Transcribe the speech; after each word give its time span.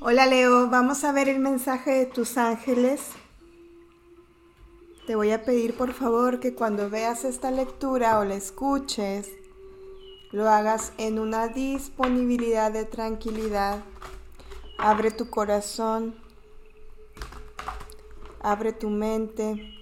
Hola 0.00 0.26
Leo, 0.26 0.70
vamos 0.70 1.02
a 1.02 1.10
ver 1.10 1.28
el 1.28 1.40
mensaje 1.40 1.90
de 1.90 2.06
tus 2.06 2.38
ángeles. 2.38 3.10
Te 5.08 5.16
voy 5.16 5.32
a 5.32 5.42
pedir 5.42 5.76
por 5.76 5.92
favor 5.92 6.38
que 6.38 6.54
cuando 6.54 6.88
veas 6.88 7.24
esta 7.24 7.50
lectura 7.50 8.20
o 8.20 8.24
la 8.24 8.36
escuches, 8.36 9.28
lo 10.30 10.48
hagas 10.48 10.92
en 10.98 11.18
una 11.18 11.48
disponibilidad 11.48 12.70
de 12.70 12.84
tranquilidad. 12.84 13.82
Abre 14.78 15.10
tu 15.10 15.30
corazón, 15.30 16.14
abre 18.40 18.72
tu 18.72 18.90
mente 18.90 19.74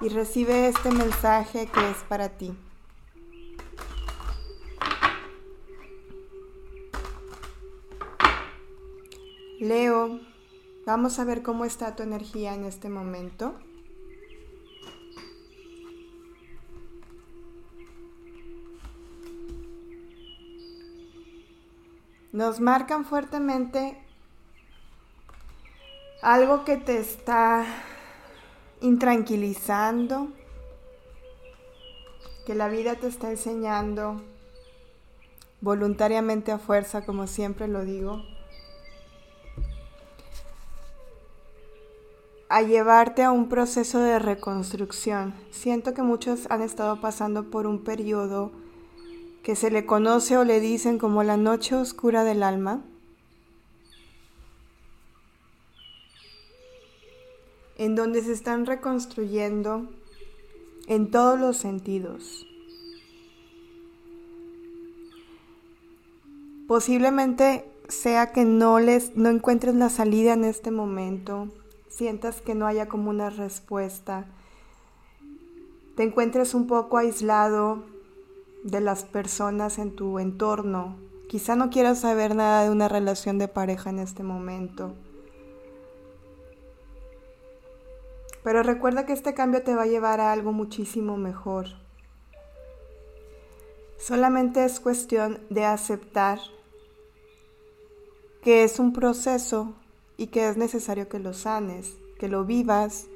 y 0.00 0.08
recibe 0.08 0.66
este 0.66 0.90
mensaje 0.90 1.68
que 1.68 1.90
es 1.92 1.98
para 2.08 2.30
ti. 2.30 2.56
Leo, 9.60 10.20
vamos 10.86 11.18
a 11.18 11.24
ver 11.24 11.42
cómo 11.42 11.66
está 11.66 11.94
tu 11.94 12.02
energía 12.02 12.54
en 12.54 12.64
este 12.64 12.88
momento. 12.88 13.54
Nos 22.32 22.58
marcan 22.60 23.04
fuertemente 23.04 24.02
algo 26.22 26.64
que 26.64 26.78
te 26.78 26.98
está 26.98 27.66
intranquilizando, 28.80 30.28
que 32.46 32.54
la 32.54 32.68
vida 32.68 32.94
te 32.94 33.08
está 33.08 33.30
enseñando 33.30 34.22
voluntariamente 35.60 36.50
a 36.50 36.58
fuerza, 36.58 37.04
como 37.04 37.26
siempre 37.26 37.68
lo 37.68 37.84
digo. 37.84 38.39
A 42.50 42.62
llevarte 42.62 43.22
a 43.22 43.30
un 43.30 43.48
proceso 43.48 44.00
de 44.00 44.18
reconstrucción. 44.18 45.34
Siento 45.52 45.94
que 45.94 46.02
muchos 46.02 46.50
han 46.50 46.62
estado 46.62 47.00
pasando 47.00 47.48
por 47.48 47.68
un 47.68 47.84
periodo 47.84 48.50
que 49.44 49.54
se 49.54 49.70
le 49.70 49.86
conoce 49.86 50.36
o 50.36 50.42
le 50.42 50.58
dicen 50.58 50.98
como 50.98 51.22
la 51.22 51.36
noche 51.36 51.76
oscura 51.76 52.24
del 52.24 52.42
alma, 52.42 52.82
en 57.78 57.94
donde 57.94 58.20
se 58.20 58.32
están 58.32 58.66
reconstruyendo 58.66 59.88
en 60.88 61.12
todos 61.12 61.38
los 61.38 61.56
sentidos. 61.56 62.48
Posiblemente 66.66 67.64
sea 67.88 68.32
que 68.32 68.44
no 68.44 68.80
les 68.80 69.16
no 69.16 69.28
encuentres 69.28 69.76
la 69.76 69.88
salida 69.88 70.32
en 70.32 70.42
este 70.42 70.72
momento 70.72 71.48
sientas 71.90 72.40
que 72.40 72.54
no 72.54 72.66
haya 72.66 72.88
como 72.88 73.10
una 73.10 73.28
respuesta, 73.28 74.24
te 75.96 76.04
encuentres 76.04 76.54
un 76.54 76.66
poco 76.66 76.96
aislado 76.96 77.84
de 78.64 78.80
las 78.80 79.04
personas 79.04 79.78
en 79.78 79.94
tu 79.94 80.18
entorno, 80.18 80.96
quizá 81.28 81.56
no 81.56 81.68
quieras 81.68 82.00
saber 82.00 82.34
nada 82.34 82.64
de 82.64 82.70
una 82.70 82.88
relación 82.88 83.36
de 83.36 83.48
pareja 83.48 83.90
en 83.90 83.98
este 83.98 84.22
momento. 84.22 84.94
Pero 88.42 88.62
recuerda 88.62 89.04
que 89.04 89.12
este 89.12 89.34
cambio 89.34 89.62
te 89.62 89.74
va 89.74 89.82
a 89.82 89.86
llevar 89.86 90.20
a 90.20 90.32
algo 90.32 90.52
muchísimo 90.52 91.16
mejor. 91.16 91.66
Solamente 93.98 94.64
es 94.64 94.80
cuestión 94.80 95.40
de 95.50 95.66
aceptar 95.66 96.38
que 98.42 98.64
es 98.64 98.78
un 98.78 98.94
proceso 98.94 99.74
y 100.20 100.26
que 100.26 100.46
es 100.46 100.58
necesario 100.58 101.08
que 101.08 101.18
lo 101.18 101.32
sanes, 101.32 101.96
que 102.18 102.28
lo 102.28 102.44
vivas, 102.44 103.06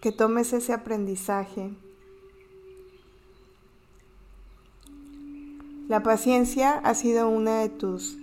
que 0.00 0.10
tomes 0.10 0.54
ese 0.54 0.72
aprendizaje. 0.72 1.70
La 5.86 6.02
paciencia 6.02 6.78
ha 6.78 6.94
sido 6.94 7.28
una 7.28 7.58
de 7.58 7.68
tus 7.68 8.16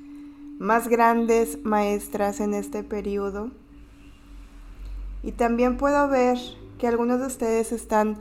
más 0.58 0.88
grandes 0.88 1.64
maestras 1.64 2.40
en 2.40 2.56
este 2.56 2.82
periodo. 2.82 3.52
Y 5.22 5.34
también 5.34 5.78
puedo 5.78 6.08
ver 6.08 6.40
que 6.80 6.88
algunos 6.88 7.20
de 7.20 7.28
ustedes 7.28 7.72
están 7.72 8.18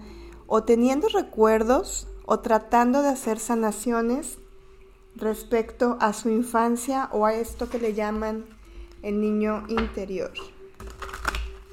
o 0.47 0.63
teniendo 0.63 1.09
recuerdos 1.09 2.07
o 2.27 2.41
tratando 2.41 3.01
de 3.01 3.09
hacer 3.09 3.39
sanaciones 3.39 4.37
respecto 5.15 5.97
a 6.01 6.13
su 6.13 6.29
infancia 6.29 7.09
o 7.13 7.25
a 7.25 7.33
esto 7.33 7.71
que 7.71 7.79
le 7.79 7.95
llaman 7.95 8.56
el 9.07 9.21
niño 9.21 9.65
interior. 9.69 10.33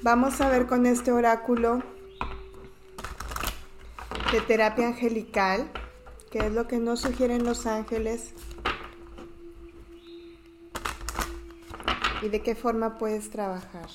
Vamos 0.02 0.40
a 0.40 0.48
ver 0.48 0.66
con 0.66 0.86
este 0.86 1.10
oráculo 1.10 1.82
de 4.30 4.40
terapia 4.42 4.86
angelical, 4.86 5.68
que 6.30 6.46
es 6.46 6.52
lo 6.52 6.68
que 6.68 6.78
nos 6.78 7.00
sugieren 7.00 7.44
los 7.44 7.66
ángeles 7.66 8.34
y 12.22 12.28
de 12.28 12.40
qué 12.40 12.54
forma 12.54 12.98
puedes 12.98 13.30
trabajar. 13.30 13.88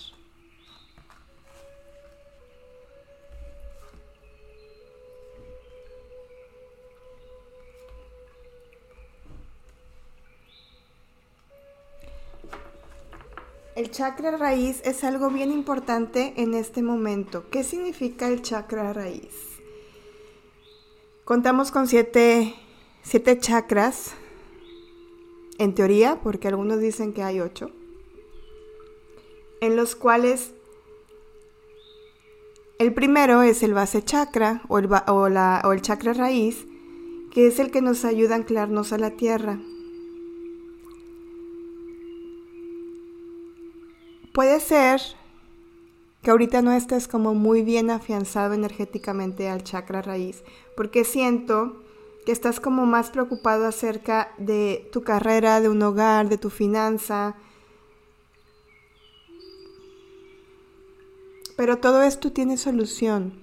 El 13.80 13.92
chakra 13.92 14.36
raíz 14.36 14.82
es 14.84 15.06
algo 15.06 15.30
bien 15.30 15.54
importante 15.54 16.34
en 16.36 16.54
este 16.54 16.84
momento. 16.84 17.46
¿Qué 17.50 17.64
significa 17.64 18.28
el 18.28 18.42
chakra 18.42 18.92
raíz? 18.92 19.34
Contamos 21.24 21.72
con 21.72 21.88
siete, 21.88 22.56
chakras, 23.40 24.16
en 25.60 25.76
teoría, 25.76 26.20
porque 26.22 26.50
algunos 26.50 26.82
dicen 26.82 27.14
que 27.14 27.24
hay 27.24 27.40
ocho, 27.40 27.72
en 29.62 29.78
los 29.78 29.96
cuales 29.96 30.52
el 32.80 32.94
primero 32.94 33.44
es 33.44 33.64
el 33.64 33.74
base 33.74 34.04
chakra 34.04 34.62
o 34.68 34.80
el, 34.80 34.90
o 34.92 35.72
el 35.72 35.82
chakra 35.82 36.12
raíz, 36.12 36.66
que 37.32 37.48
es 37.48 37.60
el 37.60 37.72
que 37.72 37.82
nos 37.82 38.04
ayuda 38.04 38.36
a 38.36 38.40
anclarnos 38.40 38.92
a 38.92 38.98
la 38.98 39.12
tierra. 39.12 39.58
Puede 44.34 44.60
ser 44.60 45.02
que 46.22 46.32
ahorita 46.32 46.62
no 46.62 46.72
estés 46.72 47.08
como 47.08 47.34
muy 47.34 47.62
bien 47.62 47.90
afianzado 47.90 48.54
energéticamente 48.54 49.50
al 49.50 49.64
chakra 49.64 50.02
raíz, 50.02 50.44
porque 50.76 51.04
siento 51.04 51.84
que 52.26 52.32
estás 52.32 52.60
como 52.60 52.86
más 52.86 53.10
preocupado 53.10 53.66
acerca 53.66 54.34
de 54.38 54.88
tu 54.92 55.02
carrera, 55.02 55.62
de 55.62 55.70
un 55.70 55.82
hogar, 55.82 56.30
de 56.30 56.38
tu 56.38 56.50
finanza. 56.50 57.36
Pero 61.56 61.78
todo 61.78 62.04
esto 62.04 62.32
tiene 62.32 62.58
solución. 62.58 63.34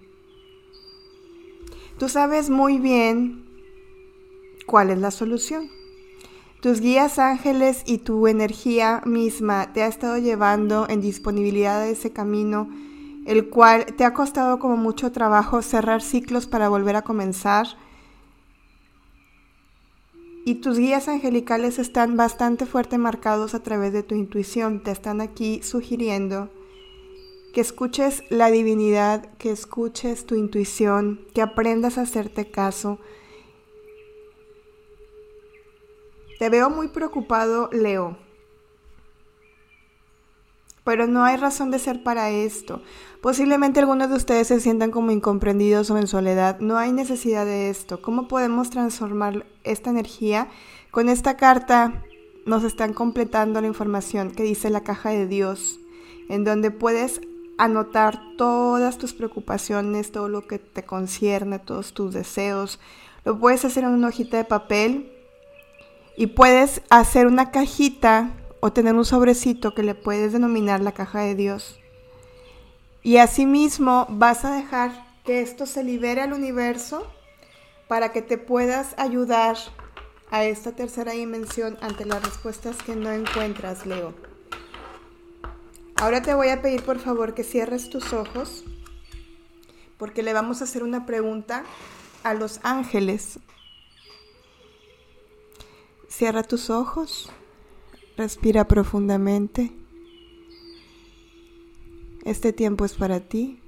Tú 1.98 2.08
sabes 2.08 2.50
muy 2.50 2.78
bien 2.78 3.46
cuál 4.66 4.90
es 4.90 4.98
la 4.98 5.10
solución. 5.10 5.70
Tus 6.60 6.80
guías 6.80 7.18
ángeles 7.18 7.82
y 7.84 7.98
tu 7.98 8.26
energía 8.26 9.02
misma 9.04 9.72
te 9.72 9.82
ha 9.82 9.86
estado 9.86 10.16
llevando 10.18 10.88
en 10.88 11.00
disponibilidad 11.00 11.80
de 11.80 11.90
ese 11.90 12.12
camino, 12.12 12.70
el 13.26 13.50
cual 13.50 13.84
te 13.96 14.04
ha 14.04 14.14
costado 14.14 14.58
como 14.58 14.76
mucho 14.76 15.12
trabajo 15.12 15.60
cerrar 15.60 16.00
ciclos 16.00 16.46
para 16.46 16.68
volver 16.68 16.96
a 16.96 17.02
comenzar. 17.02 17.66
Y 20.46 20.56
tus 20.56 20.78
guías 20.78 21.08
angelicales 21.08 21.78
están 21.78 22.16
bastante 22.16 22.66
fuerte 22.66 22.98
marcados 22.98 23.54
a 23.54 23.62
través 23.62 23.92
de 23.92 24.02
tu 24.02 24.14
intuición. 24.14 24.82
Te 24.82 24.92
están 24.92 25.20
aquí 25.20 25.60
sugiriendo 25.62 26.50
que 27.52 27.60
escuches 27.60 28.22
la 28.30 28.50
divinidad, 28.50 29.26
que 29.38 29.50
escuches 29.50 30.24
tu 30.24 30.36
intuición, 30.36 31.20
que 31.34 31.42
aprendas 31.42 31.98
a 31.98 32.02
hacerte 32.02 32.50
caso, 32.50 32.98
Te 36.38 36.50
veo 36.50 36.68
muy 36.68 36.88
preocupado, 36.88 37.70
Leo. 37.72 38.18
Pero 40.84 41.06
no 41.06 41.24
hay 41.24 41.36
razón 41.36 41.70
de 41.70 41.78
ser 41.78 42.02
para 42.02 42.30
esto. 42.30 42.82
Posiblemente 43.20 43.80
algunos 43.80 44.08
de 44.08 44.16
ustedes 44.16 44.46
se 44.46 44.60
sientan 44.60 44.90
como 44.90 45.10
incomprendidos 45.10 45.90
o 45.90 45.98
en 45.98 46.06
soledad. 46.06 46.60
No 46.60 46.78
hay 46.78 46.92
necesidad 46.92 47.44
de 47.44 47.70
esto. 47.70 48.02
¿Cómo 48.02 48.28
podemos 48.28 48.70
transformar 48.70 49.46
esta 49.64 49.90
energía? 49.90 50.48
Con 50.92 51.08
esta 51.08 51.36
carta 51.36 52.04
nos 52.44 52.62
están 52.62 52.92
completando 52.92 53.60
la 53.60 53.66
información 53.66 54.30
que 54.30 54.44
dice 54.44 54.70
la 54.70 54.82
caja 54.82 55.10
de 55.10 55.26
Dios, 55.26 55.80
en 56.28 56.44
donde 56.44 56.70
puedes 56.70 57.20
anotar 57.58 58.20
todas 58.36 58.98
tus 58.98 59.12
preocupaciones, 59.12 60.12
todo 60.12 60.28
lo 60.28 60.46
que 60.46 60.58
te 60.60 60.84
concierne, 60.84 61.58
todos 61.58 61.94
tus 61.94 62.14
deseos. 62.14 62.78
Lo 63.24 63.38
puedes 63.40 63.64
hacer 63.64 63.82
en 63.82 63.90
una 63.90 64.08
hojita 64.08 64.36
de 64.36 64.44
papel 64.44 65.15
y 66.16 66.28
puedes 66.28 66.82
hacer 66.88 67.26
una 67.26 67.50
cajita 67.50 68.30
o 68.60 68.72
tener 68.72 68.94
un 68.94 69.04
sobrecito 69.04 69.74
que 69.74 69.82
le 69.82 69.94
puedes 69.94 70.32
denominar 70.32 70.80
la 70.80 70.92
caja 70.92 71.20
de 71.20 71.34
Dios. 71.34 71.78
Y 73.02 73.18
asimismo 73.18 74.06
vas 74.08 74.44
a 74.44 74.54
dejar 74.54 74.90
que 75.24 75.42
esto 75.42 75.66
se 75.66 75.84
libere 75.84 76.22
al 76.22 76.32
universo 76.32 77.06
para 77.88 78.12
que 78.12 78.22
te 78.22 78.38
puedas 78.38 78.94
ayudar 78.96 79.56
a 80.30 80.44
esta 80.44 80.72
tercera 80.72 81.12
dimensión 81.12 81.78
ante 81.80 82.04
las 82.04 82.24
respuestas 82.24 82.76
que 82.78 82.96
no 82.96 83.12
encuentras, 83.12 83.86
Leo. 83.86 84.14
Ahora 85.96 86.22
te 86.22 86.34
voy 86.34 86.48
a 86.48 86.62
pedir 86.62 86.82
por 86.82 86.98
favor 86.98 87.34
que 87.34 87.44
cierres 87.44 87.88
tus 87.90 88.12
ojos 88.12 88.64
porque 89.98 90.22
le 90.22 90.32
vamos 90.32 90.60
a 90.60 90.64
hacer 90.64 90.82
una 90.82 91.06
pregunta 91.06 91.64
a 92.22 92.34
los 92.34 92.60
ángeles. 92.62 93.38
Cierra 96.16 96.42
tus 96.42 96.70
ojos, 96.70 97.30
respira 98.16 98.66
profundamente. 98.66 99.70
Este 102.24 102.54
tiempo 102.54 102.86
es 102.86 102.94
para 102.94 103.20
ti. 103.20 103.60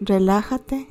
Relájate. 0.00 0.88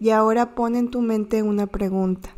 Y 0.00 0.10
ahora 0.10 0.56
pon 0.56 0.74
en 0.74 0.90
tu 0.90 1.02
mente 1.02 1.44
una 1.44 1.68
pregunta. 1.68 2.34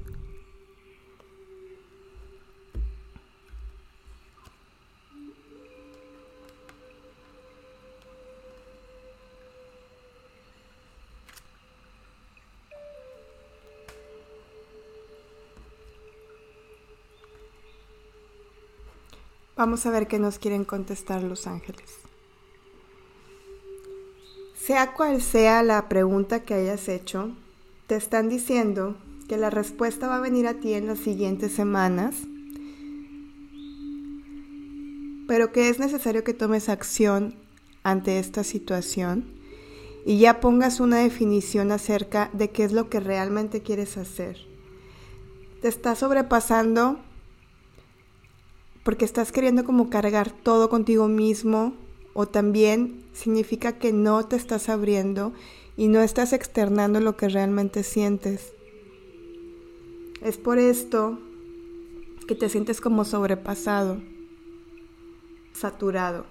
Vamos 19.56 19.86
a 19.86 19.90
ver 19.90 20.06
qué 20.06 20.18
nos 20.18 20.38
quieren 20.38 20.66
contestar 20.66 21.22
los 21.22 21.46
ángeles. 21.46 21.86
Sea 24.54 24.92
cual 24.92 25.22
sea 25.22 25.62
la 25.62 25.88
pregunta 25.88 26.42
que 26.42 26.52
hayas 26.52 26.90
hecho, 26.90 27.30
te 27.86 27.96
están 27.96 28.28
diciendo 28.28 28.96
que 29.28 29.38
la 29.38 29.48
respuesta 29.48 30.08
va 30.08 30.16
a 30.16 30.20
venir 30.20 30.46
a 30.46 30.60
ti 30.60 30.74
en 30.74 30.86
las 30.86 30.98
siguientes 30.98 31.52
semanas, 31.52 32.16
pero 35.26 35.52
que 35.52 35.70
es 35.70 35.78
necesario 35.78 36.22
que 36.22 36.34
tomes 36.34 36.68
acción 36.68 37.34
ante 37.82 38.18
esta 38.18 38.44
situación 38.44 39.24
y 40.04 40.18
ya 40.18 40.40
pongas 40.40 40.80
una 40.80 40.98
definición 40.98 41.72
acerca 41.72 42.28
de 42.34 42.50
qué 42.50 42.64
es 42.64 42.72
lo 42.72 42.90
que 42.90 43.00
realmente 43.00 43.62
quieres 43.62 43.96
hacer. 43.96 44.36
Te 45.62 45.68
está 45.68 45.94
sobrepasando 45.94 47.00
porque 48.86 49.04
estás 49.04 49.32
queriendo 49.32 49.64
como 49.64 49.90
cargar 49.90 50.30
todo 50.30 50.70
contigo 50.70 51.08
mismo 51.08 51.74
o 52.14 52.28
también 52.28 53.02
significa 53.12 53.80
que 53.80 53.92
no 53.92 54.24
te 54.26 54.36
estás 54.36 54.68
abriendo 54.68 55.32
y 55.76 55.88
no 55.88 56.02
estás 56.02 56.32
externando 56.32 57.00
lo 57.00 57.16
que 57.16 57.28
realmente 57.28 57.82
sientes. 57.82 58.52
Es 60.22 60.36
por 60.36 60.60
esto 60.60 61.18
que 62.28 62.36
te 62.36 62.48
sientes 62.48 62.80
como 62.80 63.04
sobrepasado, 63.04 64.00
saturado. 65.52 66.24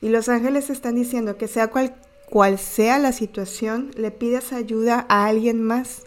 Y 0.00 0.08
los 0.08 0.30
ángeles 0.30 0.70
están 0.70 0.94
diciendo 0.94 1.36
que 1.36 1.46
sea 1.46 1.68
cual, 1.68 1.94
cual 2.30 2.58
sea 2.58 2.98
la 2.98 3.12
situación, 3.12 3.90
le 3.98 4.10
pidas 4.10 4.54
ayuda 4.54 5.04
a 5.10 5.26
alguien 5.26 5.62
más. 5.62 6.04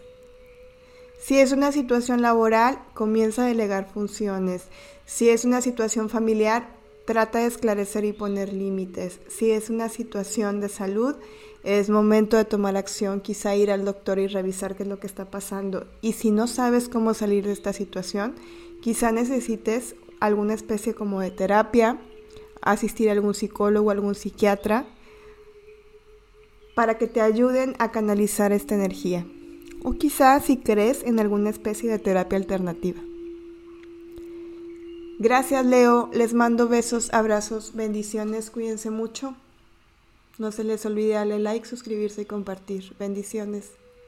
Si 1.28 1.38
es 1.38 1.52
una 1.52 1.72
situación 1.72 2.22
laboral, 2.22 2.78
comienza 2.94 3.42
a 3.42 3.48
delegar 3.48 3.90
funciones. 3.92 4.68
Si 5.04 5.28
es 5.28 5.44
una 5.44 5.60
situación 5.60 6.08
familiar, 6.08 6.70
trata 7.04 7.40
de 7.40 7.44
esclarecer 7.48 8.06
y 8.06 8.14
poner 8.14 8.50
límites. 8.50 9.20
Si 9.28 9.50
es 9.50 9.68
una 9.68 9.90
situación 9.90 10.62
de 10.62 10.70
salud, 10.70 11.16
es 11.64 11.90
momento 11.90 12.38
de 12.38 12.46
tomar 12.46 12.78
acción, 12.78 13.20
quizá 13.20 13.54
ir 13.54 13.70
al 13.70 13.84
doctor 13.84 14.18
y 14.18 14.26
revisar 14.26 14.74
qué 14.74 14.84
es 14.84 14.88
lo 14.88 15.00
que 15.00 15.06
está 15.06 15.30
pasando. 15.30 15.86
Y 16.00 16.14
si 16.14 16.30
no 16.30 16.46
sabes 16.46 16.88
cómo 16.88 17.12
salir 17.12 17.44
de 17.44 17.52
esta 17.52 17.74
situación, 17.74 18.34
quizá 18.80 19.12
necesites 19.12 19.96
alguna 20.20 20.54
especie 20.54 20.94
como 20.94 21.20
de 21.20 21.30
terapia, 21.30 22.00
asistir 22.62 23.10
a 23.10 23.12
algún 23.12 23.34
psicólogo, 23.34 23.90
algún 23.90 24.14
psiquiatra, 24.14 24.86
para 26.74 26.96
que 26.96 27.06
te 27.06 27.20
ayuden 27.20 27.74
a 27.78 27.90
canalizar 27.92 28.50
esta 28.52 28.74
energía. 28.74 29.26
O 29.84 29.92
quizá 29.92 30.38
si 30.40 30.56
crees 30.56 31.02
en 31.04 31.18
alguna 31.20 31.50
especie 31.50 31.90
de 31.90 31.98
terapia 31.98 32.38
alternativa. 32.38 33.00
Gracias 35.18 35.66
Leo, 35.66 36.10
les 36.12 36.32
mando 36.32 36.68
besos, 36.68 37.12
abrazos, 37.12 37.74
bendiciones, 37.74 38.50
cuídense 38.50 38.90
mucho. 38.90 39.34
No 40.38 40.52
se 40.52 40.62
les 40.62 40.86
olvide 40.86 41.14
darle 41.14 41.40
like, 41.40 41.66
suscribirse 41.66 42.22
y 42.22 42.24
compartir. 42.24 42.94
Bendiciones. 42.98 43.72